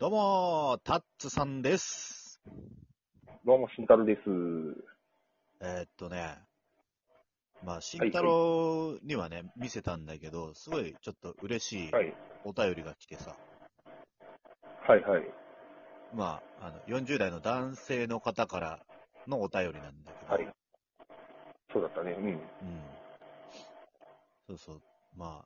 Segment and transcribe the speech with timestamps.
[0.00, 2.40] どうも、タッツさんです。
[3.44, 4.20] どうも、慎太郎です。
[5.60, 6.36] えーっとね、
[7.64, 12.12] まあ、慎太郎にはね、見せたんだけど、すごいちょっと嬉しいはい。
[12.44, 13.36] お便りが来てさ、
[14.84, 15.22] はいはい。
[16.12, 18.80] まあ、あの、40代の男性の方から
[19.28, 20.48] のお便りなんだけど、はい。
[21.72, 22.16] そうだったね。
[22.18, 22.26] うん。
[22.26, 22.38] うん。
[24.48, 24.80] そうそう、
[25.16, 25.44] まあ、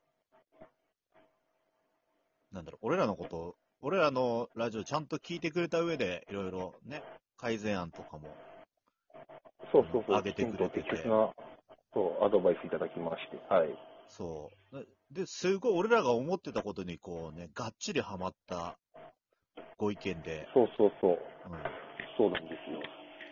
[2.54, 7.02] なんだろう、俺らのこと、俺らのラジオちゃんと聞いてくれた上で、いろいろね、
[7.36, 8.28] 改善案とかも、
[9.72, 10.16] そうそうそう。
[10.16, 11.04] 上げてくれてて
[11.94, 13.38] そう、アドバイスいただきまして。
[13.48, 13.68] はい。
[14.08, 14.86] そう。
[15.14, 18.76] で、すごい俺らが思ってたことにこうね、がっちりハマった
[19.76, 21.12] ご意見で、そうそうそう。
[21.12, 21.18] うん、
[22.16, 22.80] そうなんですよ。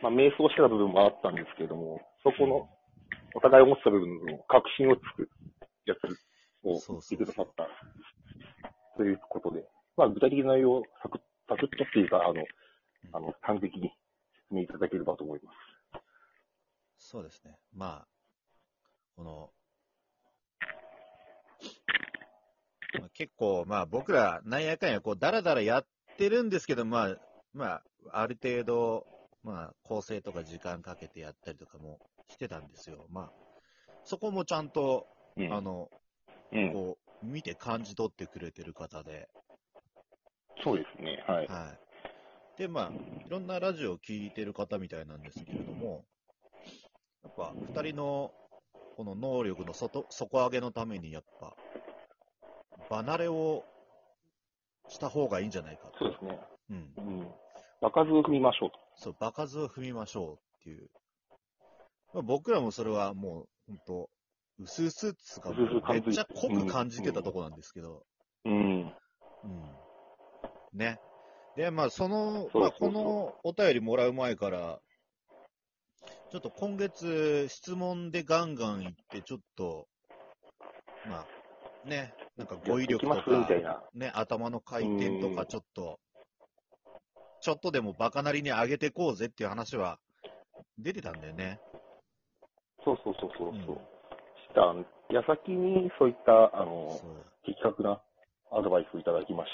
[0.03, 2.69] まあ、迷走してた部分もあったんですけれども、そこの、
[3.35, 5.29] お互い思ってた部分の確信をつく
[5.87, 6.07] やつ
[6.67, 7.67] をそうそう言ってくださった。
[8.97, 9.65] ということで、
[9.97, 12.45] まあ、具体的な内容をサクッ、サクッとっていうか、あの、
[13.13, 13.91] あの、端的に
[14.51, 15.57] 説明いただければと思います。
[16.99, 17.59] そうですね。
[17.75, 18.09] まあ、
[19.17, 19.51] この、
[22.99, 25.87] まあ結構、まあ僕ら、なんやかんや、こう、だらだらやっ
[26.19, 27.17] てるんですけど、まあ、
[27.55, 29.07] まあ、ある程度、
[29.43, 33.07] まあ、構成とか時間かけてやったりとかもしてたんですよ。
[33.11, 33.33] まあ、
[34.05, 35.07] そこもちゃんと、
[35.37, 35.53] うん。
[35.53, 35.89] あの、
[36.53, 36.73] うん。
[36.73, 39.29] こう、見て感じ取ってくれてる方で、
[40.63, 41.23] そうですね。
[41.27, 41.47] はい。
[41.47, 41.75] は
[42.57, 42.59] い。
[42.59, 42.93] で、まあ、
[43.27, 46.05] いろんなラジオを聞いてる方みたいなんですけれども、
[47.23, 48.33] やっぱ、二人の、
[48.97, 51.55] この能力の底底上げのために、やっぱ、
[52.89, 53.65] 離れを
[54.89, 55.99] した方がいいんじゃないかと。
[55.99, 56.39] そうですね。
[56.71, 56.77] うん。
[56.77, 57.35] うん。
[57.81, 58.79] 場数を踏みましょうと。
[58.95, 60.89] そう、場数を踏みましょうっていう。
[62.13, 64.11] まあ、僕らもそれはもう、ほんと、
[64.59, 65.51] うすうすっつうか、
[65.93, 68.07] めっちゃ濃く感じてたとこなんですけど、
[68.45, 68.53] うん。
[68.53, 68.93] うん。
[70.77, 71.01] ね。
[71.57, 74.81] で、まあ、その、まあ、このお便りもらう前から、
[76.31, 79.87] ちょっと今月、質問でガンガン言って、ちょっと、
[81.09, 83.83] まあ、ね、なんか語彙力とかたいな。
[83.95, 85.99] ね、頭の回転とか、うんちょっと、
[87.41, 89.99] ちょっとでもバカなりに上げてこうぜっていう話は
[90.79, 91.61] 出てたんだよね。
[92.85, 93.49] そうそうそうそう。
[93.51, 93.77] うんそう
[94.49, 97.01] した矢先にそういった、あの。
[97.47, 98.03] 的確な
[98.51, 99.51] アドバイスをいただきまし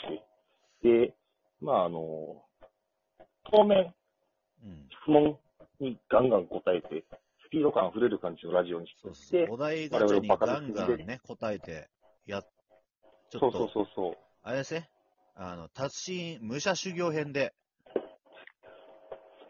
[0.83, 1.15] て、で、
[1.63, 2.43] まあ、あの、
[3.51, 3.95] 当面、
[4.65, 4.89] うん。
[5.05, 5.39] 質問
[5.81, 7.05] にガンガン答えて、
[7.47, 11.89] スピード感溢れる感じのラジオにしそうそてう。、お題ガチャにガンガンね、答えて、
[12.27, 14.17] や、ちょそうそうっと、そうそう。
[14.43, 14.91] あれですね、
[15.37, 17.55] あの、達人武者修行編で、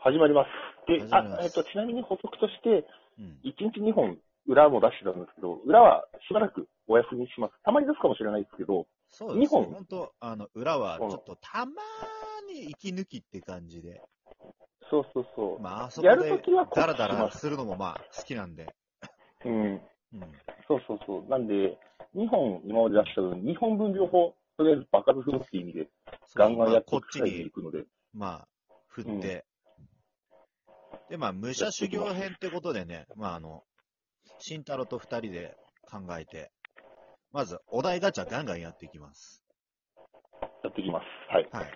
[0.00, 0.48] 始まります。
[0.86, 2.86] で、あ、えっと、ちなみに補足として、
[3.18, 3.40] うん。
[3.44, 7.54] 1日2本、裏も出してたんですけど、裏はしばらくお休みします。
[7.62, 9.60] たまに出すかもしれないですけど、そうですね。
[9.60, 9.74] 二本？
[9.74, 14.02] 本当あの、裏はちうんょっとたまーに息抜きって感じで、
[14.90, 15.62] そうそうそう。
[15.62, 18.74] まあ、あそこやるでときはこっちダラダラすするのもまあ、好きなんで、
[19.44, 19.52] うん。
[19.52, 20.32] うん。
[20.68, 21.30] そうそうそう。
[21.30, 21.78] なんで、
[22.14, 25.88] 2本今まで出した分、2本分両方、とりあえずバカず踏むっていう意味で、
[26.34, 27.84] ガンガンやってまあこっちいくスタイルでいに、くので、
[28.14, 28.48] まあ、
[28.88, 29.44] 振って、
[31.10, 33.64] で、まあ、武者修行編ってことでね、まあ、あの、
[34.38, 35.56] 慎太郎と二人で
[35.90, 36.50] 考えて、
[37.32, 39.42] まず、お題ガチャガンガンやっていきます。
[40.62, 41.06] やっていきます。
[41.32, 41.48] はい。
[41.50, 41.72] はい。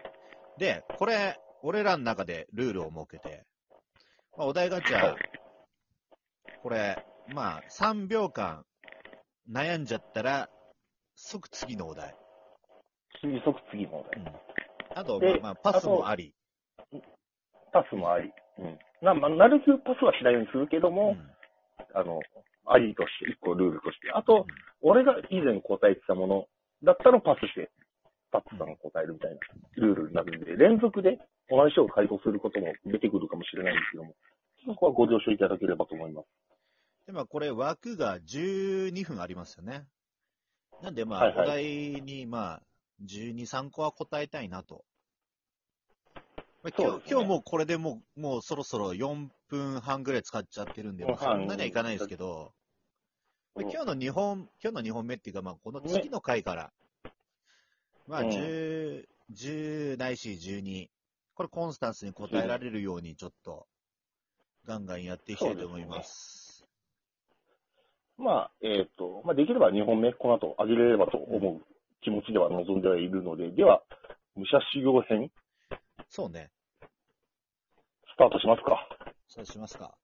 [0.58, 3.44] で、これ、俺らの中でルールを設けて、
[4.36, 5.16] まあ、お題ガチャ、はい
[6.62, 6.98] これ、
[7.32, 8.64] まあ、3秒間
[9.48, 10.48] 悩んじゃったら、
[11.14, 12.16] 即次のお題。
[13.20, 14.20] 次即次のお題。
[14.20, 14.98] うん。
[14.98, 16.34] あと、まであ、まあ、パスもあり。
[17.72, 18.32] パスもあり。
[18.58, 18.78] うん。
[19.00, 21.30] な、まあ、なるべくパスはしないようにするけどうも、ん。
[21.94, 22.20] あの、
[22.66, 24.10] ありとして、一個ルールとして。
[24.12, 24.46] あと、
[24.82, 26.46] 俺が以前答えてたもの
[26.82, 27.70] だったらパスして、
[28.30, 29.38] パッツさんが答えるみたいな
[29.76, 34.14] ルールになるんで、連続で同じ人を回答することも出てくるかもしれないんですけども、
[34.66, 36.26] そこはご了承いただければと思います。
[37.06, 39.86] で、まあ、これ枠が12分ありますよね。
[40.82, 41.62] なんで、まあ、はいはいお題
[42.02, 42.62] に、まあ、
[43.04, 44.84] 12、3個は答えたいなと。
[46.62, 52.55] まあ、今日、ね今日もうこれでもう、もうそろそろ4分半ぐらい使っちゃってるんで、まあ、そんなにはいかないですけど、まあ
[53.62, 56.72] 今日の2本、今日の2本目っていうか、まあ、この次の回から、
[58.06, 60.88] まあ、うん10、10ないし12、
[61.34, 63.66] これコンスタンスに答えられるように、ちょっと、
[64.66, 66.66] ガンガンやっていきたいと思います。
[68.18, 71.62] まあ、えっ、と、まあ、できれば2本目、この後上げれればと思う
[72.02, 73.82] 気持ちでは望んではいるので、では、
[74.36, 75.30] 武者修行編、
[76.08, 76.50] そうね。
[76.80, 78.88] スタートしますか。
[79.28, 79.94] そうしますか。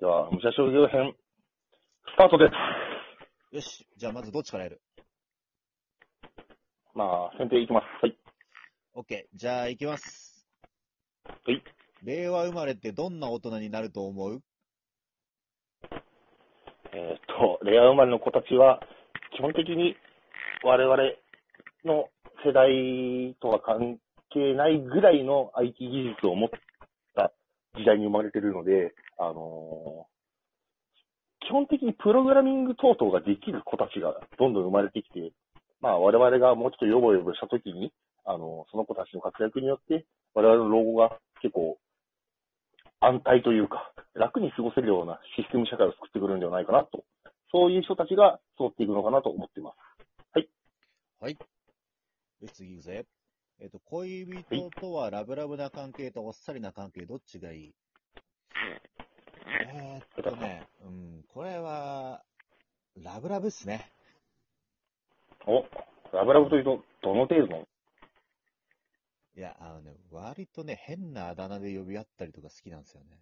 [0.00, 1.27] では、武者修行編、ス
[2.18, 2.50] タートで
[3.52, 3.54] す。
[3.54, 3.86] よし。
[3.96, 4.80] じゃあ、まずどっちからやる？
[6.92, 7.84] まあ、先手いきます。
[8.02, 8.18] はい。
[8.94, 9.38] オッケー。
[9.38, 10.44] じゃあ、行きます。
[11.24, 11.62] はい。
[12.02, 14.42] 令和生まれってどんな大人になると思う？
[16.92, 17.18] えーっ
[17.60, 18.80] と、レア生まれの子たちは、
[19.36, 19.94] 基本的に
[20.64, 20.96] 我々
[21.84, 22.08] の
[22.44, 23.98] 世代とは関
[24.30, 26.50] 係ないぐらいの IT 技術を持っ
[27.14, 27.32] た
[27.76, 30.17] 時代に生まれてるので、あのー
[31.48, 35.32] 基本的にプログラミング等々ができる子たちがどんどん生まれてきて、
[35.80, 37.90] まあ我々がもうちょっとヨボヨボした時に、
[38.26, 40.04] あのその子たちの活躍によって、
[40.34, 41.78] 我々の老後が結構
[43.00, 47.04] 安泰というか、楽に過ごせるようなシステム社会を作ってくるんではないかなと、
[47.50, 49.76] そういう人たちが通っていくのかなと思っています。
[51.20, 51.38] はい。
[52.42, 53.06] よし、次行くぜ。
[53.60, 57.74] えっ、と、恋人とはラブラブな関係とおっさりな関係、どっちがいい？
[59.50, 62.22] えーっとね、うん、これは、
[63.02, 63.90] ラブラブっすね。
[65.46, 65.64] お、
[66.16, 67.68] ラブラブというと、どの程度の？
[69.36, 73.20] いや、あのね、割とね、変なあだ名で呼び合ったりとか好きなんですよね。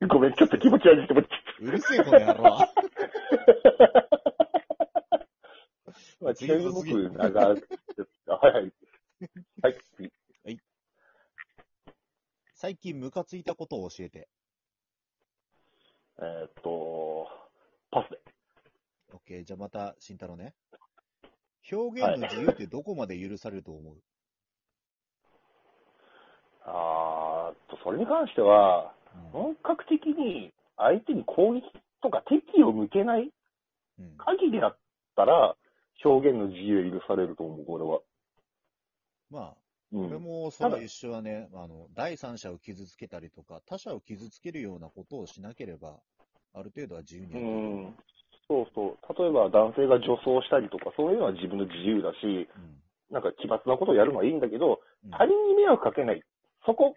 [0.08, 1.28] ごめん、ちょっと気持ち悪いって思っち
[1.60, 2.42] うるせえ、この野郎。
[2.42, 2.74] た。
[6.20, 7.54] まあ、ちなみに僕、なんか、
[8.28, 8.72] あはいはい。
[9.62, 10.10] はい、次。
[12.58, 14.28] 最近ムカついたことを教えて。
[16.18, 17.28] えーっと、
[17.90, 18.18] パスで。
[19.12, 20.54] オッケー、じゃあまた、慎太郎ね。
[21.70, 23.96] 表現の自由ってどこまで許されると思う、
[26.64, 31.62] あーっと、それに関しては、うん本格的に相手に攻撃
[32.02, 33.30] とか敵を向けない
[33.98, 34.78] うん限りだっ
[35.14, 35.56] たら、
[36.02, 38.00] 表現の自由許されると思う、これは。
[39.30, 39.65] まあ、
[39.96, 40.06] うん。
[40.08, 46.00] 俺もそれ一緒はね、あの、第三者を傷つけたりとか、他者を傷つけるようなことをしなければ、
[46.54, 47.96] ある程度は自由にうやっていいん。
[48.48, 49.22] そうそう。
[49.22, 56.22] 例えば男性が女装したりとか、そういうのは自分の自由だし、うんなんか奇抜なことをやるのはいいんだけど、うん他人に迷惑かけない。
[56.66, 56.96] そこ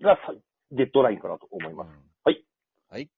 [0.00, 0.32] がさ
[0.72, 1.88] デッドラインかなと思います。
[1.88, 1.94] うん
[2.24, 2.44] はい。
[2.88, 3.10] はい。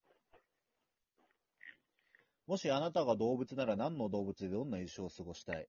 [2.49, 5.69] もしあなたが動物なら何の動物でどんな一生を過ごしたい？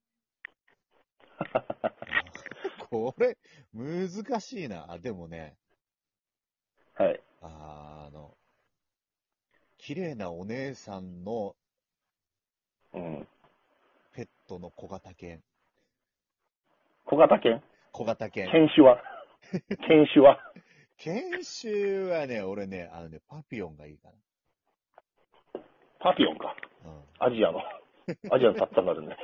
[2.93, 3.37] これ、
[3.73, 4.91] 難しいな。
[4.91, 5.55] あ、でもね、
[6.95, 7.19] はい。
[7.41, 8.37] あの、
[9.77, 11.55] 綺麗なお姉さんの
[12.93, 13.27] うん。
[14.13, 15.41] ペットの小型犬。
[17.05, 17.61] 小型犬？
[17.91, 18.45] 小型犬。
[18.45, 19.01] 犬種は？
[19.87, 20.39] 犬種は？
[20.97, 24.09] 犬種はね、俺ね、あのね、パピヨンがいいか
[25.99, 26.55] パピヨンか。
[26.85, 26.91] な。
[26.91, 27.03] うん。
[27.19, 27.59] アジアの。
[28.31, 29.17] アジアのタッタンがあるね。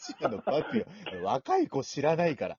[0.00, 0.86] アジアのパピヨ
[1.20, 1.22] ン。
[1.24, 2.56] 若い子知らないから。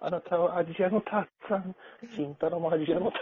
[0.00, 1.74] あなたはアジアのタッツァン。
[2.14, 3.18] 慎太郎もアジアのタ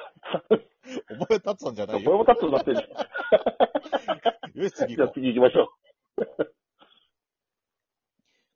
[0.55, 0.67] ッツ
[1.11, 1.93] お前立つんじゃァン。
[1.93, 2.11] ないよ。
[2.11, 4.71] これもタッツァンになってるじゃん。
[4.71, 5.15] 次じゃあ行こう。
[5.15, 5.71] 次行きましょ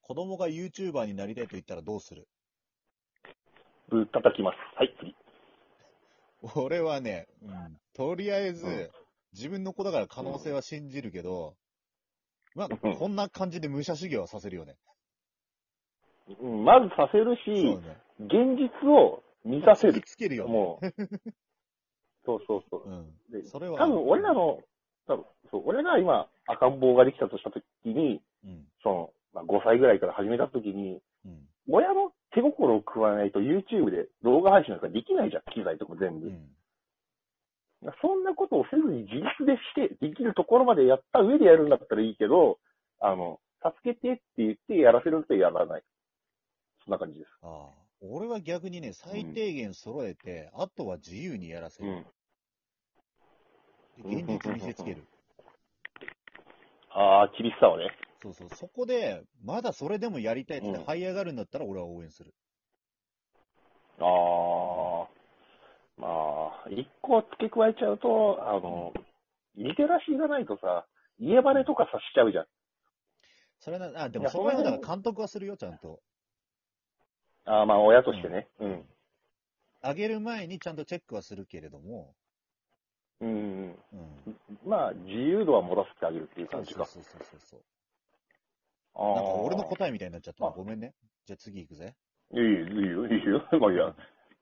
[0.02, 2.26] 子供が YouTuber になりたいと言ったらどうする？
[3.90, 3.96] う。
[3.96, 4.56] ぶっ叩きます。
[4.76, 5.14] はい、次。
[6.54, 8.90] 俺はね、うん、とりあえず、うん
[9.32, 11.56] 自分の子だから可能性は信じるけど、
[12.56, 14.76] まあ、うんこんな感じで武者修行はさせるよね。
[16.40, 17.98] うんまずさせるそうし、ね。
[18.18, 20.00] 現実を見させる。
[20.00, 20.52] つけるよね。
[20.52, 20.86] もう。
[22.24, 22.82] そうそうそう。
[22.84, 23.06] うん。
[23.30, 24.58] でそれは多分俺らの、
[25.06, 28.64] 多分そう俺が今赤ん坊ができたとしたときに、うん。
[28.82, 31.46] その、まあ、5歳ぐらいから始めたときに、うん。
[31.68, 36.26] 親の手心を加えないと YouTube で動画配信なんかできないじゃん、機材とか全部。
[36.26, 36.48] うん。
[38.02, 42.58] そんなことをせずに自立でして、できるところまでやった上でやるんだったらいいけど、
[43.00, 45.82] あの、助けてって言ってやらせるとやらない。
[46.84, 47.28] そんな感じです。
[47.42, 47.86] ああ。
[48.00, 52.04] 俺は逆にね、最低限揃えて、あとは自由にやらせる。
[54.04, 54.10] うん。
[54.10, 55.02] で現実見せつける。
[56.90, 57.90] ああ、厳しさをね。
[58.22, 58.48] そうそう。
[58.50, 62.34] そこで、まだそれでもやりたいってうん這い上がるんだったら俺は応援する。
[63.98, 64.14] ああ、まあ、
[66.70, 68.92] 一個付け加えちゃうと、あの、
[69.56, 70.86] リテラシーがないとさ、
[71.18, 72.46] 家バレとかさしちゃうじゃん。
[73.58, 76.00] それな、あ、でもそこはら監督はするよ、ちゃんと。
[77.46, 78.48] ああ、まあ、親としてね。
[78.60, 78.84] うん。
[79.82, 82.14] あげる前にちゃんとチェックはするけれども、
[83.20, 83.28] うん。
[83.28, 84.36] うん。
[84.66, 86.84] まあ、自由度は持たせてあげるっていうそう感じか。
[86.84, 87.60] そうそうそうそうそう。
[88.94, 89.14] ああ。
[89.14, 90.94] なんか俺の答えみたいになっちゃったあごめんね。
[91.24, 91.94] じゃあ次行くぜ。
[92.32, 93.48] いいよ、いいよ、いいよ。
[93.58, 93.94] まあ、いや、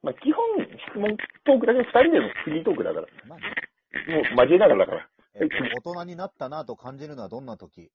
[0.02, 0.44] まあ、基本、
[0.90, 3.06] 質問トークだけど、二人でのフリートークだから。
[3.26, 3.44] まあね、
[4.08, 5.08] もう、交えながらだから。
[5.34, 7.90] えっと、大人になったなと感じるのはどんな時？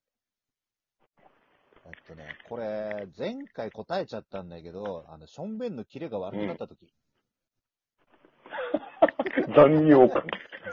[1.86, 6.94] えっとね、これ、前回答えちゃったんだけど、あの、しょんべんのキレが悪くなった時、
[9.56, 10.24] 残尿感。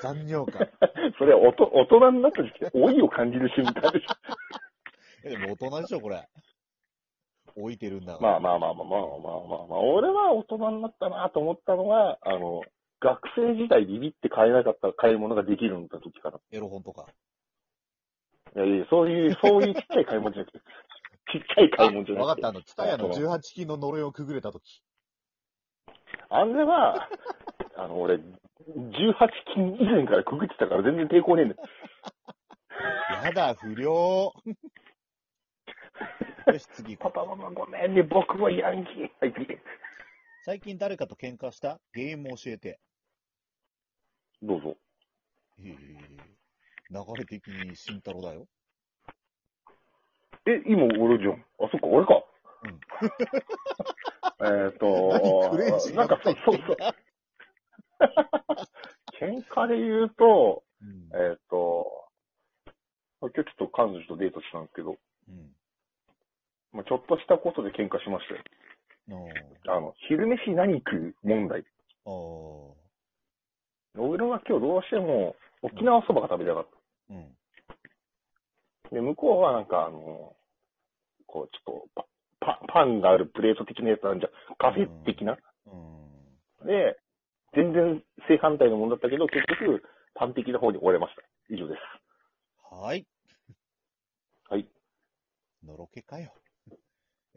[0.03, 0.69] 残尿感。
[1.19, 4.07] それはおと大人になった時期、老いを感じる瞬間でしょ。
[5.25, 6.29] えでも大人でしょ、これ。
[7.57, 12.61] 置いてるんだまあまあまあまあまあまあまあ、まあ、俺は大人になったなと思ったのが、あの、
[13.01, 16.41] 学生時代ビビって買えなかった買い物ができるんだ時から。
[16.53, 17.07] エロ本とか。
[18.55, 20.59] いやいや、そういう、そういうちっちゃい買い物じゃなくて、
[21.33, 22.27] ちっちゃい買い物じゃなくて。
[22.27, 24.83] わかった、あの、ツタヤの18金の呪いをくぐれた時。
[26.29, 27.09] あれは、
[27.77, 28.23] あの、俺、18
[29.55, 31.63] 金以前からくぐってたから全然抵抗ねえんだよ。
[33.25, 34.33] やだ、不良。
[36.47, 37.13] よし、次行こう。
[37.13, 39.11] パパママごめんね、僕はヤンキー。
[39.21, 39.59] はい、次。
[40.45, 41.81] 最近誰かと喧嘩した？
[41.93, 42.79] 原因も教えて。
[44.43, 44.77] どうぞ。
[45.59, 48.47] えー、流れ的に慎太郎だよ。
[50.47, 51.45] え、今俺じゃん。
[51.59, 52.25] あ、そっか、俺か。
[52.63, 52.81] うん。
[54.47, 56.77] えっ何とクレイジ、ーなんか、そうそうそう。
[59.19, 61.11] 喧嘩で言うと、うん。
[61.13, 62.09] えっと、
[63.21, 64.97] 今日ちょっと彼女とデートしたんですけど、
[65.29, 65.57] うん。
[66.73, 68.43] まあ、ちょっとしたことで喧嘩しましたよ。
[69.69, 71.65] あの、昼飯何食う問題。
[72.05, 72.75] お
[73.99, 77.15] 俺は今日どうしても沖縄そばが食べたかっー。
[77.15, 77.37] うん。
[78.91, 78.95] た。
[78.95, 80.37] で、向こうはなんかあの、
[81.27, 82.05] こう、ちょっと
[82.41, 85.39] パ、パパンがあるプレート的なやつなんじゃ、カフェ的な。
[85.67, 86.67] うん。
[86.67, 86.99] で、
[87.55, 89.83] 全然正反対のものだったけど、結局、
[90.15, 91.23] パン的な方に折れました。
[91.49, 91.81] 以上です。
[92.75, 93.07] はい。
[94.49, 94.69] はい。
[95.65, 96.33] のろけかよ。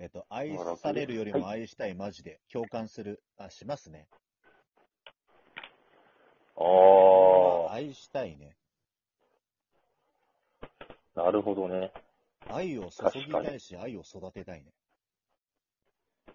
[0.01, 2.39] えっと、愛されるよりも愛したい、マジで。
[2.51, 3.21] 共感する。
[3.37, 4.07] あ、しますね。
[6.55, 8.55] あ愛したいね。
[11.15, 11.91] あ、なるほどね。
[12.47, 14.71] 愛を注ぎたいし、愛を育てたいね。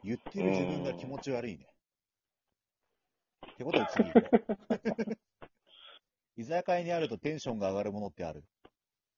[0.02, 1.66] 言ってる自分が気持ち悪いね。
[3.50, 5.18] ってことで次行こう。
[6.36, 8.44] 居酒屋にあるとテンションが上がるものってある？